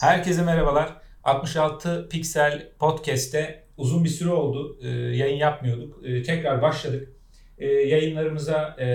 [0.00, 0.96] Herkese merhabalar.
[1.24, 4.78] 66 Piksel Podcast'te uzun bir süre oldu.
[4.82, 6.00] Ee, yayın yapmıyorduk.
[6.04, 7.08] Ee, tekrar başladık.
[7.58, 8.86] Ee, yayınlarımıza e,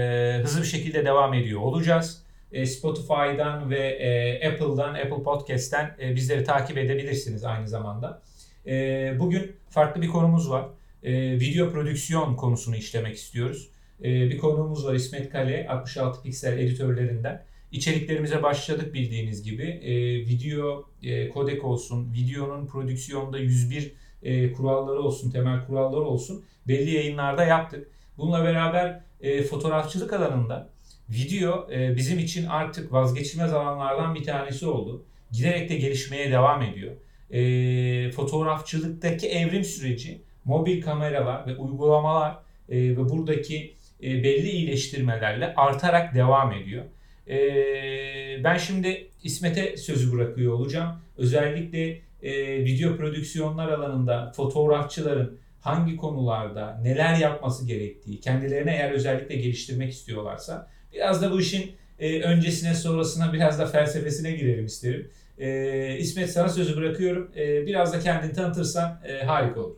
[0.44, 2.24] hızlı bir şekilde devam ediyor olacağız.
[2.52, 8.22] E, Spotify'dan ve e, Apple'dan, Apple Podcast'ten e, bizleri takip edebilirsiniz aynı zamanda.
[8.68, 10.66] E, bugün farklı bir konumuz var.
[11.04, 13.70] E, video prodüksiyon konusunu işlemek istiyoruz.
[14.00, 17.46] E, bir konuğumuz var İsmet Kale, 66 Piksel editörlerinden.
[17.76, 19.64] İçeriklerimize başladık bildiğiniz gibi.
[19.64, 23.94] E, video e, olsun, videonun prodüksiyonda 101
[24.24, 27.88] e, kuralları olsun, temel kuralları olsun belli yayınlarda yaptık.
[28.18, 30.70] Bununla beraber e, fotoğrafçılık alanında
[31.10, 35.06] video e, bizim için artık vazgeçilmez alanlardan bir tanesi oldu.
[35.32, 36.96] Giderek de gelişmeye devam ediyor.
[37.32, 42.38] E, fotoğrafçılıktaki evrim süreci mobil kameralar ve uygulamalar
[42.70, 46.86] e, ve buradaki e, belli iyileştirmelerle artarak devam ediyor.
[47.30, 50.96] Ee, ben şimdi İsmet'e sözü bırakıyor olacağım.
[51.18, 59.92] Özellikle e, video prodüksiyonlar alanında fotoğrafçıların hangi konularda neler yapması gerektiği, kendilerine eğer özellikle geliştirmek
[59.92, 65.10] istiyorlarsa biraz da bu işin e, öncesine sonrasına biraz da felsefesine girelim isterim.
[65.38, 67.32] E, İsmet sana sözü bırakıyorum.
[67.38, 69.76] E, biraz da kendini tanıtırsan e, harika olur.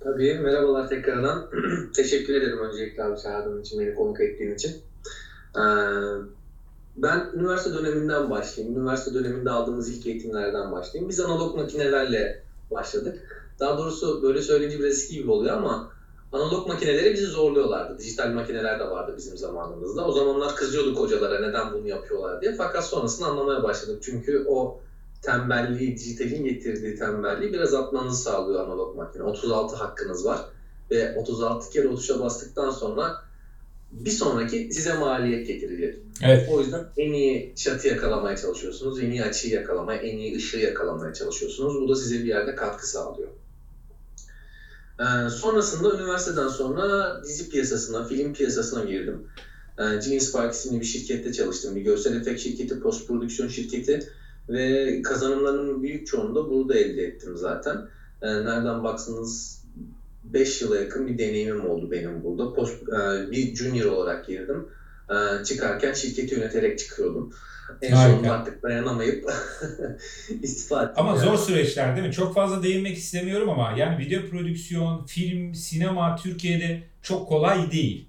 [0.00, 1.50] Tabii merhabalar tekrardan.
[1.96, 4.76] Teşekkür ederim öncelikle abi çağırdığın için, beni konuk ettiğin için.
[5.56, 5.60] Ee,
[6.96, 8.78] ben üniversite döneminden başlayayım.
[8.78, 11.08] Üniversite döneminde aldığımız ilk eğitimlerden başlayayım.
[11.08, 13.48] Biz analog makinelerle başladık.
[13.60, 15.90] Daha doğrusu böyle söyleyince biraz eski gibi oluyor ama
[16.32, 17.98] analog makineleri bizi zorluyorlardı.
[17.98, 20.06] Dijital makineler de vardı bizim zamanımızda.
[20.06, 22.54] O zamanlar kızıyorduk hocalara neden bunu yapıyorlar diye.
[22.54, 24.02] Fakat sonrasında anlamaya başladık.
[24.02, 24.80] Çünkü o
[25.22, 29.22] tembelliği, dijitalin getirdiği tembelliği biraz atmanızı sağlıyor analog makine.
[29.22, 30.44] 36 hakkınız var
[30.90, 33.27] ve 36 kere o tuşa bastıktan sonra
[33.92, 35.94] bir sonraki size maliyet getirecek.
[36.22, 36.48] Evet.
[36.50, 41.12] O yüzden en iyi şatı yakalamaya çalışıyorsunuz, en iyi açıyı yakalamaya, en iyi ışığı yakalamaya
[41.12, 41.80] çalışıyorsunuz.
[41.80, 43.28] Bu da size bir yerde katkı sağlıyor.
[45.00, 49.22] Ee, sonrasında üniversiteden sonra dizi piyasasına, film piyasasına girdim.
[49.78, 51.74] Ee, Genius Park isimli bir şirkette çalıştım.
[51.74, 53.98] Bir görsel efekt şirketi, post prodüksiyon şirketi
[54.48, 57.82] ve kazanımlarının büyük çoğunu da burada elde ettim zaten.
[58.22, 59.57] Ee, nereden baksanız
[60.34, 62.54] 5 yıla yakın bir deneyimim oldu benim burada.
[62.54, 64.68] Post, e, bir junior olarak girdim.
[65.10, 67.32] E, çıkarken şirketi yöneterek çıkıyordum.
[67.82, 68.12] En Harika.
[68.12, 69.24] sonunda artık dayanamayıp
[70.42, 70.94] istifa ettim.
[70.96, 71.20] Ama yani.
[71.20, 72.12] zor süreçler değil mi?
[72.12, 78.08] Çok fazla değinmek istemiyorum ama yani video prodüksiyon, film, sinema Türkiye'de çok kolay değil.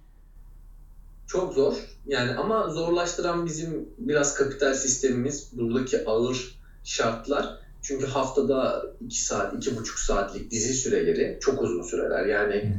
[1.28, 1.74] Çok zor.
[2.08, 7.60] Yani ama zorlaştıran bizim biraz kapital sistemimiz, buradaki ağır şartlar.
[7.82, 12.26] Çünkü haftada 2 saat, 2,5 saatlik dizi süreleri çok uzun süreler.
[12.26, 12.74] Yani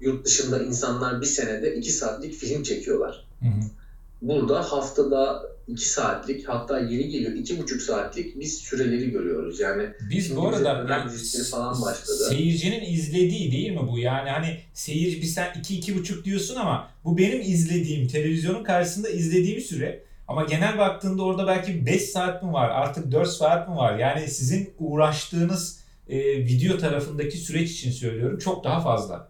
[0.00, 3.26] yurt dışında insanlar bir senede 2 saatlik film çekiyorlar.
[3.40, 3.46] Hı.
[4.22, 9.60] Burada haftada 2 saatlik hatta yeri geliyor 2,5 saatlik biz süreleri görüyoruz.
[9.60, 11.08] Yani Biz bu arada yani
[11.50, 12.28] falan başladı.
[12.28, 13.98] seyircinin izlediği değil mi bu?
[13.98, 19.08] Yani hani seyirci bir sen 2 iki, buçuk diyorsun ama bu benim izlediğim televizyonun karşısında
[19.08, 20.04] izlediğim süre.
[20.28, 23.98] Ama genel baktığında orada belki 5 saat mi var artık 4 saat mi var?
[23.98, 29.28] Yani sizin uğraştığınız e, video tarafındaki süreç için söylüyorum çok daha fazla.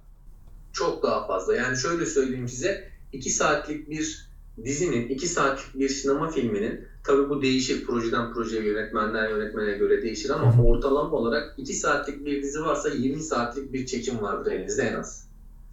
[0.72, 1.56] çok daha fazla.
[1.56, 4.28] Yani şöyle söyleyeyim size 2 saatlik bir
[4.64, 7.84] dizinin, 2 saatlik bir sinema filminin tabii bu değişir.
[7.86, 13.22] Projeden projeye, yönetmenden yönetmene göre değişir ama ortalama olarak 2 saatlik bir dizi varsa 20
[13.22, 15.28] saatlik bir çekim vardır elinizde en az.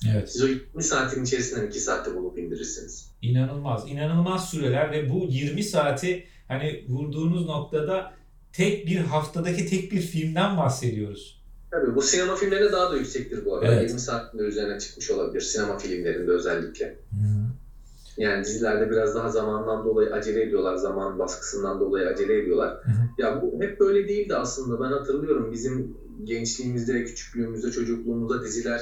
[0.10, 0.32] Evet.
[0.32, 3.12] Siz o 20 saatin içerisinden 2 saatte bulup indirirsiniz.
[3.22, 8.14] İnanılmaz, inanılmaz süreler ve bu 20 saati hani vurduğunuz noktada
[8.54, 11.42] tek bir haftadaki tek bir filmden bahsediyoruz.
[11.72, 13.74] Tabii bu sinema filmlerinde daha da yüksektir bu arada.
[13.74, 13.90] Evet.
[13.90, 16.98] 20 saatin üzerine çıkmış olabilir sinema filmlerinde özellikle.
[18.18, 20.76] Yani dizilerde biraz daha zamandan dolayı acele ediyorlar.
[20.76, 22.78] Zaman baskısından dolayı acele ediyorlar.
[22.84, 23.22] Hı hı.
[23.22, 24.84] Ya bu hep böyle değildi aslında.
[24.84, 28.82] Ben hatırlıyorum bizim gençliğimizde, küçüklüğümüzde, çocukluğumuzda diziler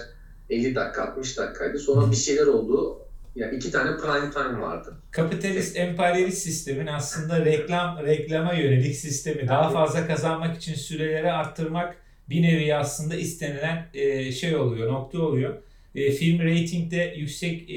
[0.49, 1.79] 50 dakika, 60 dakikaydı.
[1.79, 2.99] Sonra bir şeyler oldu.
[3.35, 4.93] Ya iki tane prime time vardı.
[5.11, 11.95] Kapitalist, emperyalist sistemin aslında reklam reklama yönelik sistemi daha fazla kazanmak için süreleri arttırmak
[12.29, 15.55] bir nevi aslında istenilen e, şey oluyor, nokta oluyor.
[15.95, 17.75] E, film reytingde yüksek e,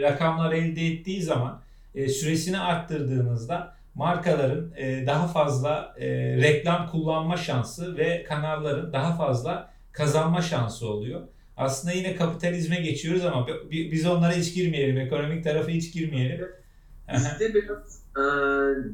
[0.00, 1.62] rakamlar elde ettiği zaman
[1.94, 4.72] süresini arttırdığınızda markaların
[5.06, 5.94] daha fazla
[6.42, 11.20] reklam kullanma şansı ve kanalların daha fazla kazanma şansı oluyor.
[11.58, 16.48] Aslında yine kapitalizme geçiyoruz ama bi- biz onlara hiç girmeyelim, ekonomik tarafa hiç girmeyelim.
[17.14, 18.22] Bizde biraz e,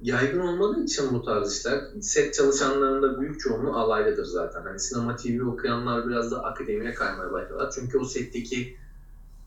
[0.02, 4.62] yaygın olmadığı için bu tarz işler set çalışanlarının da büyük çoğunluğu alaylıdır zaten.
[4.62, 7.72] Hani sinema TV okuyanlar biraz da akademiye kaymaya başladılar.
[7.74, 8.76] Çünkü o setteki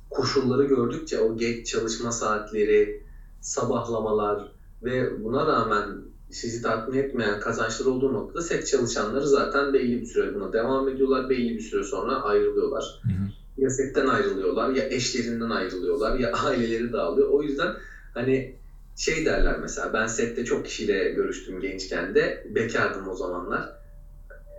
[0.09, 3.03] koşulları gördükçe o geç çalışma saatleri,
[3.41, 4.51] sabahlamalar
[4.83, 10.33] ve buna rağmen sizi tatmin etmeyen kazançları olduğu noktada set çalışanları zaten belli bir süre
[10.33, 11.29] buna devam ediyorlar.
[11.29, 12.95] Belli bir süre sonra ayrılıyorlar.
[13.01, 13.27] Hı hı.
[13.57, 17.27] Ya setten ayrılıyorlar ya eşlerinden ayrılıyorlar ya aileleri dağılıyor.
[17.27, 17.73] O yüzden
[18.11, 18.51] hani
[18.95, 23.69] şey derler mesela ben sette çok kişiyle görüştüm gençken de bekardım o zamanlar.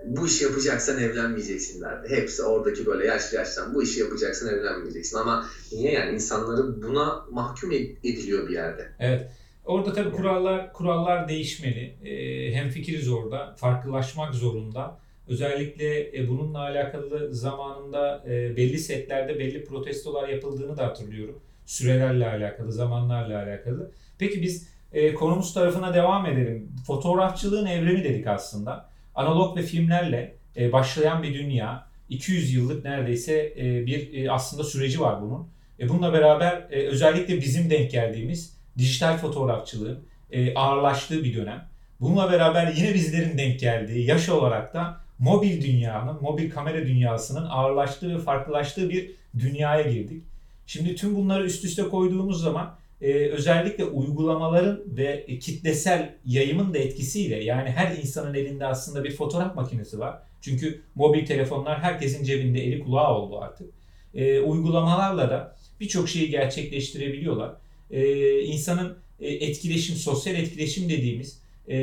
[0.05, 2.09] Bu işi yapacaksan evlenmeyeceksin derdi.
[2.09, 5.17] Hepsi oradaki böyle yaşlı yaştan bu işi yapacaksan evlenmeyeceksin.
[5.17, 8.88] Ama niye yani insanları buna mahkum ed- ediliyor bir yerde.
[8.99, 9.26] Evet.
[9.69, 11.94] Orada tabii kurallar kurallar değişmeli.
[12.05, 13.55] Ee, hemfikiriz orada.
[13.56, 14.99] Farklılaşmak zorunda.
[15.29, 21.41] Özellikle e, bununla alakalı zamanında e, belli setlerde belli protestolar yapıldığını da hatırlıyorum.
[21.67, 23.93] Sürelerle alakalı, zamanlarla alakalı.
[24.19, 26.73] Peki biz e, konumuz tarafına devam edelim.
[26.87, 28.91] Fotoğrafçılığın evrimi dedik aslında.
[29.15, 31.88] Analog ve filmlerle e, başlayan bir dünya.
[32.09, 35.49] 200 yıllık neredeyse e, bir e, aslında süreci var bunun.
[35.81, 39.99] E, bununla beraber e, özellikle bizim denk geldiğimiz dijital fotoğrafçılığın
[40.31, 41.69] e, ağırlaştığı bir dönem.
[42.01, 48.15] Bununla beraber yine bizlerin denk geldiği yaş olarak da mobil dünyanın, mobil kamera dünyasının ağırlaştığı
[48.15, 50.23] ve farklılaştığı bir dünyaya girdik.
[50.67, 57.45] Şimdi tüm bunları üst üste koyduğumuz zaman e, özellikle uygulamaların ve kitlesel yayımın da etkisiyle
[57.45, 60.19] yani her insanın elinde aslında bir fotoğraf makinesi var.
[60.41, 63.71] Çünkü mobil telefonlar herkesin cebinde eli kulağı oldu artık.
[64.15, 67.53] E, uygulamalarla da birçok şeyi gerçekleştirebiliyorlar.
[67.90, 71.76] E, insanın e, etkileşim, sosyal etkileşim dediğimiz e,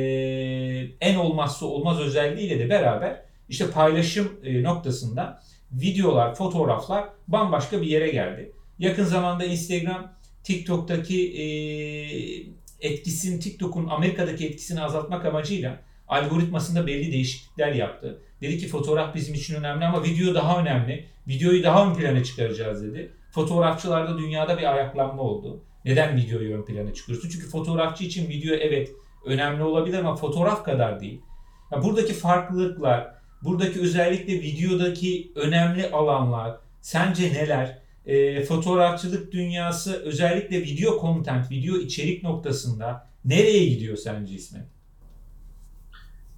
[1.00, 5.42] en olmazsa olmaz özelliğiyle de beraber işte paylaşım e, noktasında
[5.72, 8.52] videolar, fotoğraflar bambaşka bir yere geldi.
[8.78, 10.12] Yakın zamanda Instagram
[10.44, 11.46] TikTok'taki e,
[12.80, 18.22] etkisini, TikTok'un Amerika'daki etkisini azaltmak amacıyla algoritmasında belli değişiklikler yaptı.
[18.40, 21.04] Dedi ki fotoğraf bizim için önemli ama video daha önemli.
[21.28, 23.12] Videoyu daha ön plana çıkaracağız dedi.
[23.30, 25.64] Fotoğrafçılarda dünyada bir ayaklanma oldu.
[25.86, 27.28] Neden videoyu ön plana çıkıyorsun?
[27.28, 28.92] Çünkü fotoğrafçı için video evet
[29.24, 31.20] önemli olabilir ama fotoğraf kadar değil.
[31.72, 37.78] Ya buradaki farklılıklar, buradaki özellikle videodaki önemli alanlar sence neler?
[38.06, 44.64] E, fotoğrafçılık dünyası özellikle video content, video içerik noktasında nereye gidiyor sence İsmet?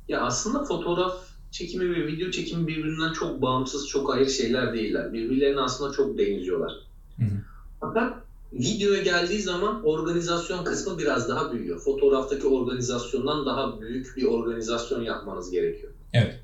[0.09, 1.13] Ya aslında fotoğraf
[1.51, 5.13] çekimi ve video çekimi birbirinden çok bağımsız, çok ayrı şeyler değiller.
[5.13, 6.73] Birbirlerine aslında çok benziyorlar.
[7.17, 7.43] Hı hı.
[7.81, 11.81] Fakat videoya geldiği zaman organizasyon kısmı biraz daha büyüyor.
[11.81, 15.93] Fotoğraftaki organizasyondan daha büyük bir organizasyon yapmanız gerekiyor.
[16.13, 16.41] Evet.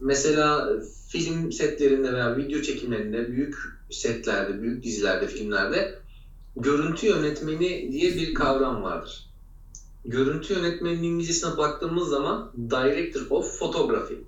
[0.00, 0.68] Mesela
[1.08, 3.54] film setlerinde veya video çekimlerinde, büyük
[3.90, 5.98] setlerde, büyük dizilerde, filmlerde
[6.56, 9.28] görüntü yönetmeni diye bir kavram vardır.
[10.04, 14.20] Görüntü yönetmeninin İngilizcesine baktığımız zaman Director of Photography.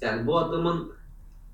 [0.00, 0.92] Yani bu adamın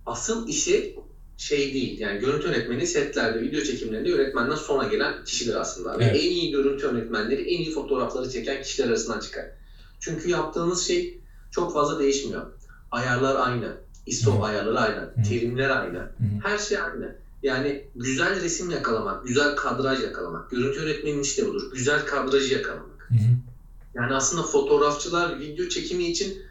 [0.06, 0.96] asıl işi
[1.38, 2.00] şey değil.
[2.00, 5.98] Yani görüntü yönetmeni setlerde, video çekimlerinde yönetmenden sonra gelen kişidir aslında.
[5.98, 6.16] Ve Evet.
[6.16, 9.44] en iyi görüntü yönetmenleri, en iyi fotoğrafları çeken kişiler arasından çıkar.
[10.00, 12.42] Çünkü yaptığınız şey çok fazla değişmiyor.
[12.90, 13.76] Ayarlar aynı.
[14.06, 14.44] ISO Hı.
[14.44, 15.00] ayarları aynı.
[15.00, 15.28] Hı.
[15.28, 15.98] Terimler aynı.
[15.98, 16.10] Hı.
[16.42, 17.16] Her şey aynı.
[17.42, 20.50] Yani güzel resim yakalamak, güzel kadraj yakalamak.
[20.50, 21.72] Görüntü yönetmeninin işte budur.
[21.72, 23.08] Güzel kadrajı yakalamak.
[23.08, 23.14] Hı.
[23.94, 26.42] Yani aslında fotoğrafçılar video çekimi için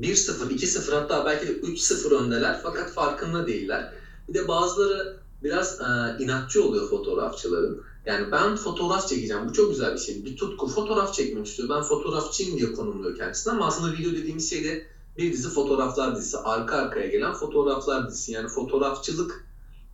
[0.00, 3.92] 1-0, 2-0 hatta belki de 3-0 öndeler fakat farkında değiller.
[4.30, 5.84] Bir de bazıları biraz e,
[6.18, 7.82] inatçı oluyor fotoğrafçıların.
[8.06, 9.48] Yani ben fotoğraf çekeceğim.
[9.48, 10.24] Bu çok güzel bir şey.
[10.24, 10.66] Bir tutku.
[10.66, 11.68] Fotoğraf çekmek istiyor.
[11.68, 14.86] Ben fotoğrafçıyım diye konumluyor kendisini ama aslında video dediğimiz şey de
[15.18, 16.36] bir dizi fotoğraflar dizisi.
[16.36, 18.32] Arka arkaya gelen fotoğraflar dizisi.
[18.32, 19.44] Yani fotoğrafçılık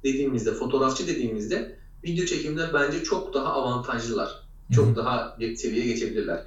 [0.04, 4.40] dediğimizde, fotoğrafçı dediğimizde video çekimler bence çok daha avantajlılar.
[4.72, 6.44] Çok daha bir seviyeye geçebilirler.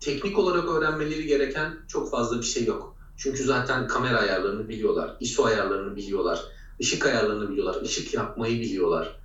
[0.00, 2.94] Teknik olarak öğrenmeleri gereken çok fazla bir şey yok.
[3.16, 6.44] Çünkü zaten kamera ayarlarını biliyorlar, ISO ayarlarını biliyorlar,
[6.82, 9.16] ışık ayarlarını biliyorlar, ışık yapmayı biliyorlar.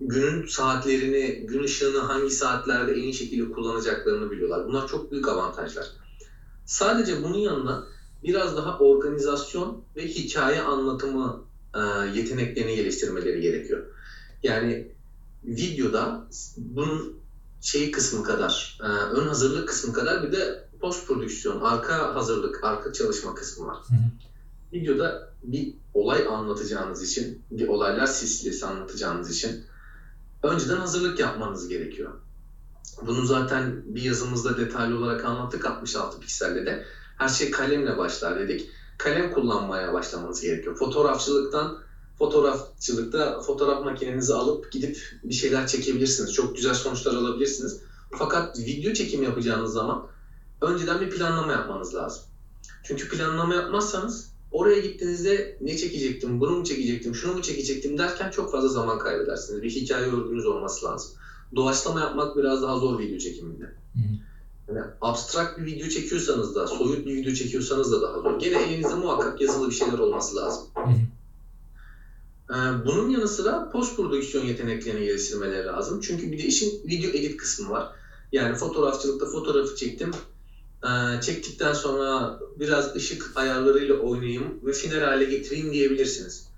[0.00, 4.66] Günün saatlerini, gün ışığını hangi saatlerde en iyi şekilde kullanacaklarını biliyorlar.
[4.66, 5.90] Bunlar çok büyük avantajlar.
[6.64, 7.84] Sadece bunun yanına
[8.22, 11.40] biraz daha organizasyon ve hikaye anlatımı
[11.74, 11.78] e,
[12.12, 13.84] yeteneklerini geliştirmeleri gerekiyor.
[14.42, 14.86] Yani
[15.44, 16.24] videoda
[16.56, 17.12] bunun
[17.60, 22.92] şey kısmı kadar, e, ön hazırlık kısmı kadar bir de post prodüksiyon, arka hazırlık, arka
[22.92, 23.76] çalışma kısmı var.
[23.88, 23.98] Hı hı.
[24.72, 29.64] Videoda bir olay anlatacağınız için, bir olaylar silsilesi anlatacağınız için
[30.42, 32.12] önceden hazırlık yapmanız gerekiyor.
[33.06, 36.84] Bunu zaten bir yazımızda detaylı olarak anlattık 66 pikselde de.
[37.18, 38.70] Her şey kalemle başlar dedik.
[38.98, 40.76] Kalem kullanmaya başlamanız gerekiyor.
[40.76, 41.78] Fotoğrafçılıktan
[42.18, 46.32] fotoğrafçılıkta fotoğraf makinenizi alıp gidip bir şeyler çekebilirsiniz.
[46.32, 47.80] Çok güzel sonuçlar alabilirsiniz.
[48.18, 50.06] Fakat video çekim yapacağınız zaman
[50.62, 52.22] önceden bir planlama yapmanız lazım.
[52.84, 58.50] Çünkü planlama yapmazsanız oraya gittiğinizde ne çekecektim, bunu mu çekecektim, şunu mu çekecektim derken çok
[58.50, 59.62] fazla zaman kaybedersiniz.
[59.62, 61.10] Bir hikaye örgünüz olması lazım.
[61.56, 63.64] Doğaçlama yapmak biraz daha zor video çekiminde.
[63.64, 63.98] Hı.
[64.68, 68.38] Yani abstrakt bir video çekiyorsanız da, soyut bir video çekiyorsanız da daha zor.
[68.38, 70.64] Gene elinizde muhakkak yazılı bir şeyler olması lazım.
[70.74, 70.90] Hı.
[72.50, 76.00] Ee, Bunun yanı sıra post prodüksiyon yeteneklerini geliştirmeleri lazım.
[76.00, 77.88] Çünkü bir de işin video edit kısmı var.
[78.32, 80.10] Yani fotoğrafçılıkta fotoğrafı çektim.
[80.84, 86.48] Ee, Çektikten sonra biraz ışık ayarlarıyla oynayayım ve final hale getireyim diyebilirsiniz.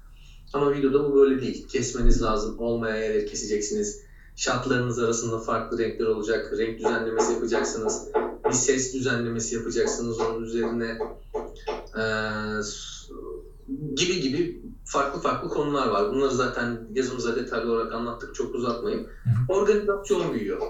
[0.52, 1.66] Ama videoda bu böyle değil.
[1.68, 2.54] Kesmeniz lazım.
[2.58, 4.00] Olmayan yerleri keseceksiniz.
[4.36, 6.52] Şartlarınız arasında farklı renkler olacak.
[6.58, 8.00] Renk düzenlemesi yapacaksınız.
[8.48, 10.98] Bir ses düzenlemesi yapacaksınız onun üzerine.
[12.62, 13.12] S-
[13.94, 16.10] gibi gibi farklı farklı konular var.
[16.10, 18.34] Bunları zaten yazımıza detaylı olarak anlattık.
[18.34, 19.06] Çok uzatmayayım.
[19.48, 20.60] Organizasyon büyüyor.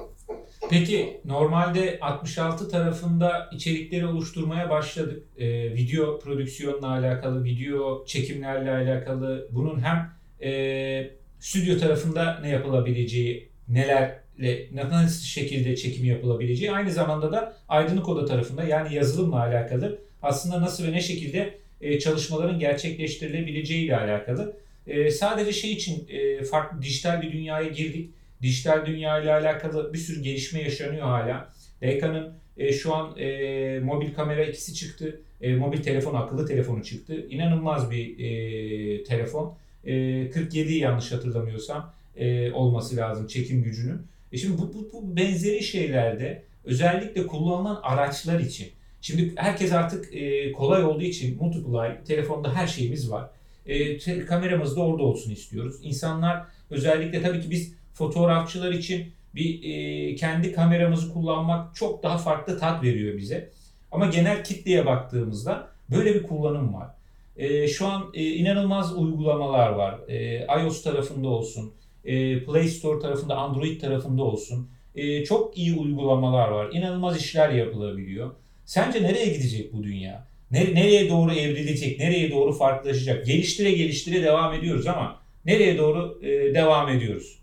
[0.71, 5.23] Peki normalde 66 tarafında içerikleri oluşturmaya başladık.
[5.39, 9.49] Ee, video prodüksiyonla alakalı, video çekimlerle alakalı.
[9.53, 10.11] Bunun hem
[10.43, 11.11] e,
[11.41, 18.65] stüdyo tarafında ne yapılabileceği, nelerle, nasıl şekilde çekim yapılabileceği, aynı zamanda da aydınlık oda tarafında
[18.65, 24.57] yani yazılımla alakalı aslında nasıl ve ne şekilde e, çalışmaların gerçekleştirilebileceği ile alakalı.
[24.87, 28.11] E, sadece şey için e, farklı dijital bir dünyaya girdik
[28.43, 31.53] dijital dünya ile alakalı bir sürü gelişme yaşanıyor hala.
[31.83, 35.21] Leica'nın e, şu an e, mobil kamera ikisi çıktı.
[35.41, 37.27] E, mobil telefon, akıllı telefonu çıktı.
[37.31, 39.55] İnanılmaz bir e, telefon.
[39.85, 44.03] E, 47 yanlış hatırlamıyorsam e, olması lazım çekim gücünün.
[44.33, 48.69] E şimdi bu, bu, bu benzeri şeylerde özellikle kullanılan araçlar için.
[49.01, 53.31] Şimdi herkes artık e, kolay olduğu için multiply, telefonda her şeyimiz var.
[53.67, 55.77] E, te- kameramız da orada olsun istiyoruz.
[55.83, 62.59] İnsanlar özellikle tabii ki biz fotoğrafçılar için bir e, kendi kameramızı kullanmak çok daha farklı
[62.59, 63.51] tat veriyor bize.
[63.93, 66.89] Ama genel kitleye baktığımızda böyle bir kullanım var.
[67.37, 69.95] E, şu an e, inanılmaz uygulamalar var.
[70.09, 71.73] E, iOS tarafında olsun,
[72.05, 74.69] e, Play Store tarafında, Android tarafında olsun.
[74.97, 76.71] E, çok iyi uygulamalar var.
[76.73, 78.31] İnanılmaz işler yapılabiliyor.
[78.65, 80.27] Sence nereye gidecek bu dünya?
[80.51, 81.99] Ne- Nereye doğru evrilecek?
[81.99, 83.27] Nereye doğru farklılaşacak?
[83.27, 87.40] Geliştire geliştire devam ediyoruz ama nereye doğru e, devam ediyoruz?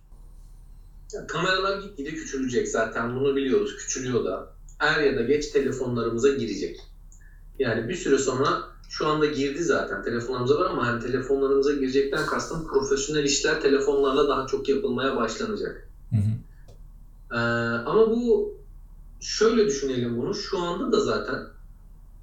[1.27, 3.75] Kameralar gitgide küçülecek zaten bunu biliyoruz.
[3.75, 4.47] Küçülüyor da.
[4.79, 6.79] Er ya da geç telefonlarımıza girecek.
[7.59, 12.63] Yani bir süre sonra şu anda girdi zaten telefonlarımıza var ama hani telefonlarımıza girecekten kastım
[12.63, 15.87] profesyonel işler telefonlarla daha çok yapılmaya başlanacak.
[16.09, 16.29] Hı hı.
[17.31, 17.37] Ee,
[17.85, 18.53] ama bu
[19.19, 20.33] şöyle düşünelim bunu.
[20.33, 21.43] Şu anda da zaten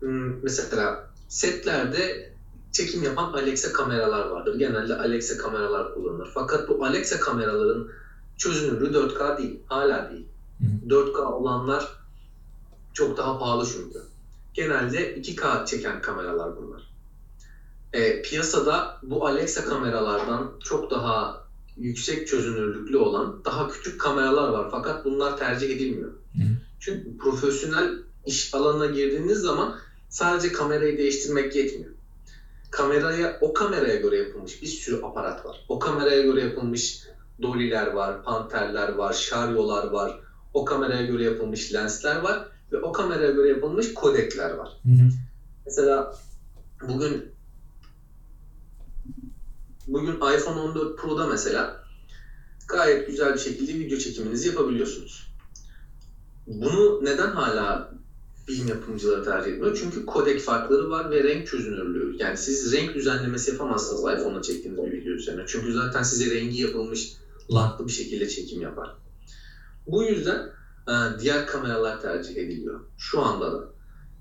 [0.00, 2.30] hmm, mesela setlerde
[2.72, 4.54] çekim yapan Alexa kameralar vardır.
[4.54, 6.30] Genelde Alexa kameralar kullanılır.
[6.34, 7.86] Fakat bu Alexa kameraların
[8.36, 9.58] çözünürlüğü 4K değil.
[9.66, 10.24] Hala değil.
[10.58, 11.92] Hı 4K olanlar
[12.92, 13.98] çok daha pahalı çünkü.
[14.54, 16.88] Genelde 2K çeken kameralar bunlar.
[17.92, 21.44] E, piyasada bu Alexa kameralardan çok daha
[21.76, 24.68] yüksek çözünürlüklü olan daha küçük kameralar var.
[24.70, 26.10] Fakat bunlar tercih edilmiyor.
[26.32, 26.42] Hı.
[26.80, 29.74] Çünkü profesyonel iş alanına girdiğiniz zaman
[30.08, 31.90] sadece kamerayı değiştirmek yetmiyor.
[32.70, 35.64] Kameraya, o kameraya göre yapılmış bir sürü aparat var.
[35.68, 36.98] O kameraya göre yapılmış
[37.42, 40.20] doliler var, panterler var, şaryolar var.
[40.54, 44.68] O kameraya göre yapılmış lensler var ve o kameraya göre yapılmış kodekler var.
[44.82, 45.08] Hı hı.
[45.66, 46.14] Mesela
[46.88, 47.34] bugün
[49.86, 51.84] bugün iPhone 14 Pro'da mesela
[52.68, 55.34] gayet güzel bir şekilde video çekiminizi yapabiliyorsunuz.
[56.46, 57.94] Bunu neden hala
[58.46, 59.76] film yapımcıları tercih etmiyor?
[59.80, 62.16] Çünkü kodek farkları var ve renk çözünürlüğü.
[62.18, 65.42] Yani siz renk düzenlemesi yapamazsınız iPhone'la çektiğiniz bir video üzerine.
[65.46, 67.12] Çünkü zaten size rengi yapılmış
[67.52, 68.92] lantlı bir şekilde çekim yapar.
[69.86, 70.46] Bu yüzden
[70.88, 72.80] e, diğer kameralar tercih ediliyor.
[72.98, 73.68] Şu anda da.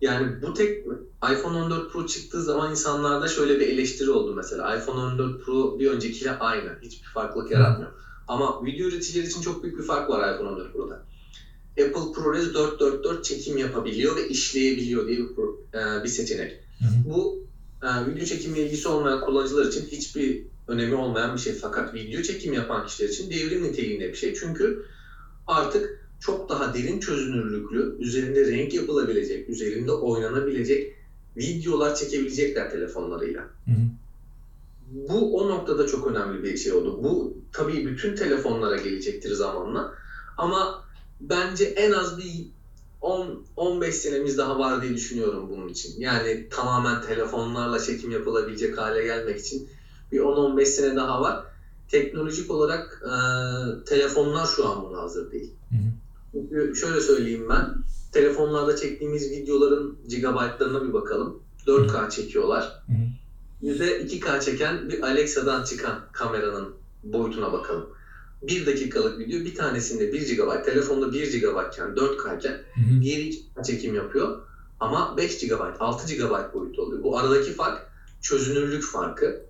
[0.01, 0.85] Yani bu tek
[1.31, 4.75] iPhone 14 Pro çıktığı zaman insanlarda şöyle bir eleştiri oldu mesela.
[4.75, 6.77] iPhone 14 Pro bir öncekiyle aynı.
[6.81, 7.91] Hiçbir farklılık yaratmıyor.
[8.27, 10.99] Ama video üreticileri için çok büyük bir fark var iPhone 14 Pro'da.
[11.81, 16.51] Apple ProRes 444 çekim yapabiliyor ve işleyebiliyor diye bir, pro- e, bir seçenek.
[16.79, 17.09] Hı hı.
[17.09, 17.43] Bu
[17.83, 21.53] e, video çekimle ilgisi olmayan kullanıcılar için hiçbir önemi olmayan bir şey.
[21.53, 24.33] Fakat video çekim yapan kişiler için devrim niteliğinde bir şey.
[24.33, 24.85] Çünkü
[25.47, 30.93] artık çok daha derin çözünürlüklü, üzerinde renk yapılabilecek, üzerinde oynanabilecek
[31.37, 33.41] videolar çekebilecekler telefonlarıyla.
[33.41, 33.75] Hı hı.
[34.91, 37.03] Bu o noktada çok önemli bir şey oldu.
[37.03, 39.93] Bu tabii bütün telefonlara gelecektir zamanla.
[40.37, 40.83] Ama
[41.21, 42.45] bence en az bir
[43.03, 45.99] 10-15 senemiz daha var diye düşünüyorum bunun için.
[45.99, 49.67] Yani tamamen telefonlarla çekim yapılabilecek hale gelmek için
[50.11, 51.45] bir 10-15 sene daha var.
[51.87, 53.13] Teknolojik olarak e,
[53.85, 55.51] telefonlar şu an buna hazır değil.
[55.69, 55.89] Hı hı.
[56.31, 57.75] Çünkü şöyle söyleyeyim ben.
[58.11, 61.35] Telefonlarda çektiğimiz videoların gigabaytlarına bir bakalım.
[61.67, 62.73] 4K çekiyorlar.
[62.87, 63.05] Hı hı.
[63.61, 66.71] Bir de 2K çeken bir Alexa'dan çıkan kameranın
[67.03, 67.85] boyutuna bakalım.
[68.43, 73.01] 1 dakikalık video bir tanesinde 1 GB, telefonda 1 GB iken 4K iken Hı hı.
[73.01, 74.41] diğeri 2 çekim yapıyor.
[74.79, 77.03] Ama 5 GB, 6 GB boyutu oluyor.
[77.03, 77.87] Bu aradaki fark
[78.21, 79.45] çözünürlük farkı,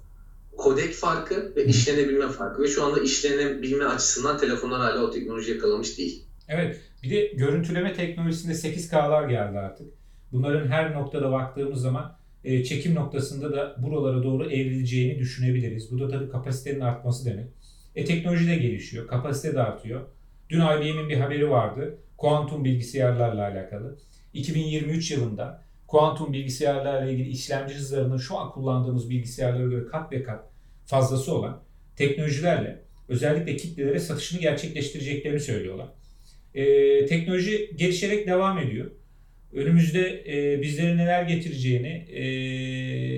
[0.58, 2.62] kodek farkı ve işlenebilme farkı.
[2.62, 6.24] Ve şu anda işlenebilme açısından telefonlar hala o teknoloji yakalamış değil.
[6.48, 6.82] Evet.
[7.04, 9.88] Bir de görüntüleme teknolojisinde 8K'lar geldi artık.
[10.32, 15.92] Bunların her noktada baktığımız zaman e, çekim noktasında da buralara doğru evrileceğini düşünebiliriz.
[15.92, 17.48] Bu da tabii kapasitenin artması demek.
[17.96, 20.02] E teknoloji de gelişiyor, kapasite de artıyor.
[20.50, 21.98] Dün IBM'in bir haberi vardı.
[22.18, 23.98] Kuantum bilgisayarlarla alakalı.
[24.34, 30.46] 2023 yılında kuantum bilgisayarlarla ilgili işlemci hızlarının şu an kullandığımız bilgisayarlara göre kat ve kat
[30.86, 31.64] fazlası olan
[31.96, 35.88] teknolojilerle özellikle kitlelere satışını gerçekleştireceklerini söylüyorlar.
[36.56, 38.92] Ee, teknoloji gelişerek devam ediyor.
[39.54, 42.24] Önümüzde e, bizlere neler getireceğini e,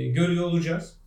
[0.08, 0.98] görüyor olacağız.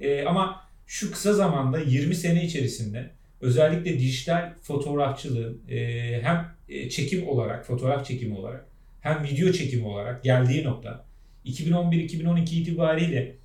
[0.00, 7.28] E, ama şu kısa zamanda 20 sene içerisinde özellikle dijital fotoğrafçılığın e, hem e, çekim
[7.28, 8.66] olarak, fotoğraf çekimi olarak
[9.00, 11.04] hem video çekimi olarak geldiği nokta
[11.46, 13.36] 2011-2012 itibariyle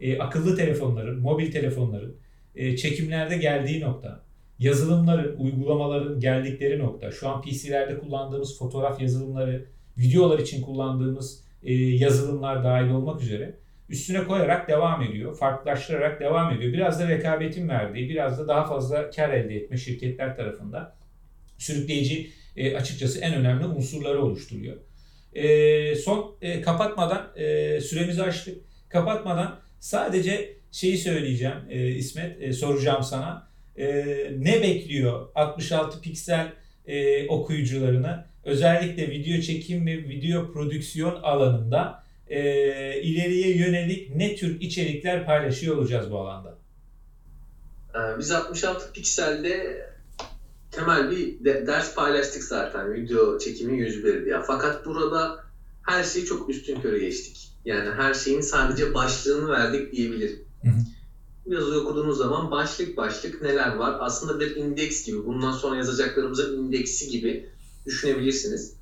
[0.00, 2.16] e, akıllı telefonların, mobil telefonların
[2.54, 4.20] e, çekimlerde geldiği nokta,
[4.58, 9.66] yazılımların, uygulamaların geldikleri nokta, şu an PC'lerde kullandığımız fotoğraf yazılımları,
[9.98, 13.54] videolar için kullandığımız e, yazılımlar dahil olmak üzere
[13.90, 15.36] üstüne koyarak devam ediyor.
[15.36, 16.72] Farklılaştırarak devam ediyor.
[16.72, 20.96] Biraz da rekabetin verdiği, biraz da daha fazla kar elde etme şirketler tarafında
[21.58, 24.76] sürükleyici e, açıkçası en önemli unsurları oluşturuyor.
[25.32, 28.58] E, son e, kapatmadan e, süremizi açtık.
[28.88, 33.48] Kapatmadan sadece şeyi söyleyeceğim e, İsmet, e, soracağım sana.
[33.76, 33.86] E,
[34.38, 36.52] ne bekliyor 66 piksel
[36.86, 38.24] e, okuyucularını?
[38.44, 46.10] Özellikle video çekim ve video prodüksiyon alanında e, ileriye yönelik ne tür içerikler paylaşıyor olacağız
[46.10, 46.56] bu alanda?
[47.94, 49.80] Ee, Biz 66 pikselde
[50.70, 54.40] temel bir de- ders paylaştık zaten video çekimi 101 diye.
[54.46, 55.36] Fakat burada
[55.82, 57.50] her şeyi çok üstün körü geçtik.
[57.64, 60.38] Yani her şeyin sadece başlığını verdik diyebilirim.
[60.62, 60.74] Hı hı.
[61.46, 63.96] Yazı okuduğunuz zaman başlık başlık neler var?
[63.98, 67.44] Aslında bir indeks gibi, bundan sonra yazacaklarımızın indeksi gibi
[67.86, 68.72] düşünebilirsiniz.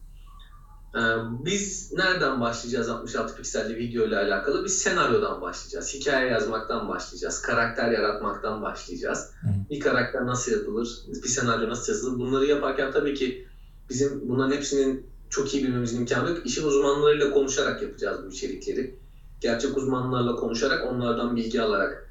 [0.95, 0.99] Ee,
[1.45, 4.65] Biz nereden başlayacağız 66 pikselli video ile alakalı?
[4.65, 5.95] Biz senaryodan başlayacağız.
[5.95, 7.43] Hikaye yazmaktan başlayacağız.
[7.43, 9.31] Karakter yaratmaktan başlayacağız.
[9.71, 10.99] Bir karakter nasıl yapılır?
[11.25, 12.19] Bir senaryo nasıl yazılır?
[12.19, 13.47] Bunları yaparken tabii ki
[13.91, 16.47] bizim bunların hepsinin çok iyi bilmemizin imkanı yok.
[16.47, 18.95] İşin uzmanlarıyla konuşarak yapacağız bu içerikleri.
[19.41, 22.09] Gerçek uzmanlarla konuşarak, onlardan bilgi alarak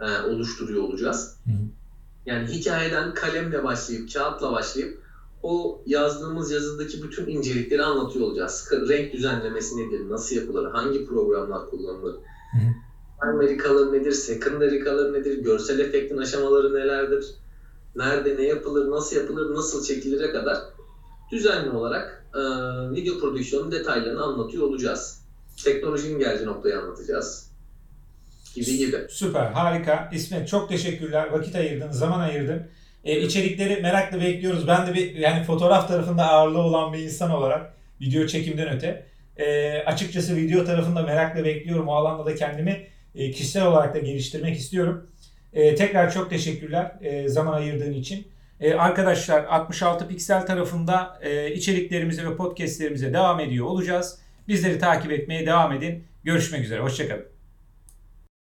[0.00, 1.36] e, oluşturuyor olacağız.
[2.26, 5.02] Yani hikayeden kalemle başlayıp, kağıtla başlayıp
[5.42, 8.68] o yazdığımız yazıdaki bütün incelikleri anlatıyor olacağız.
[8.88, 12.16] Renk düzenlemesi nedir, nasıl yapılır, hangi programlar kullanılır,
[13.20, 17.24] primary color nedir, secondary color nedir, görsel efektin aşamaları nelerdir,
[17.96, 20.58] nerede ne yapılır, nasıl yapılır, nasıl çekilire kadar
[21.32, 22.40] düzenli olarak e,
[22.94, 25.22] video prodüksiyonun detaylarını anlatıyor olacağız.
[25.64, 27.52] Teknolojinin geldiği noktayı anlatacağız.
[28.54, 29.06] Gibi gibi.
[29.10, 30.10] Süper, harika.
[30.12, 31.32] İsmet çok teşekkürler.
[31.32, 32.62] Vakit ayırdın, zaman ayırdın.
[33.04, 34.68] E, içerikleri merakla bekliyoruz.
[34.68, 39.78] Ben de bir yani fotoğraf tarafında ağırlığı olan bir insan olarak video çekimden öte e,
[39.78, 41.88] açıkçası video tarafında merakla bekliyorum.
[41.88, 45.10] O alanda da kendimi e, kişisel olarak da geliştirmek istiyorum.
[45.52, 48.26] E, tekrar çok teşekkürler e, zaman ayırdığın için.
[48.60, 54.18] E, arkadaşlar 66 piksel tarafında e, içeriklerimize ve podcastlerimize devam ediyor olacağız.
[54.48, 56.04] Bizleri takip etmeye devam edin.
[56.24, 56.80] Görüşmek üzere.
[56.80, 57.31] Hoşçakalın.